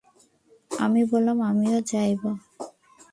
[0.79, 2.23] আমি বলিলাম, আমিও যাইব।